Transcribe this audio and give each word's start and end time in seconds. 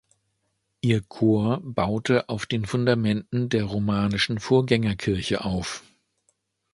Ihr 0.81 1.03
Chor 1.07 1.61
baute 1.63 2.27
auf 2.27 2.47
den 2.47 2.65
Fundamenten 2.65 3.49
der 3.49 3.65
romanischen 3.65 4.39
Vorgängerkirche 4.39 5.45
auf. 5.45 5.83